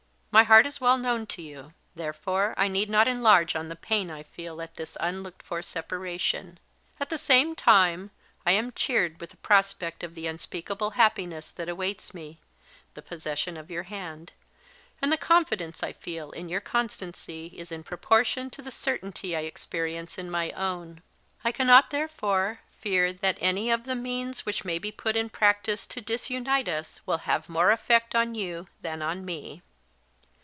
[0.33, 4.09] My heart is well known to you; therefore I need not enlarge on the pain
[4.09, 6.57] I feel at this unlooked for separation.
[7.01, 8.11] At the same time,
[8.45, 12.39] I am cheered with the prospect of the unspeakable happiness that awaits me
[12.93, 14.31] the possession of your hand;
[15.01, 19.41] and the confidence I feel in your constancy is in proportion to the certainty I
[19.41, 21.01] experience in my own;
[21.43, 25.85] I cannot, therefore, fear that any of the means which may be put in practice
[25.87, 29.61] to disunite us will have more effect on you than on me.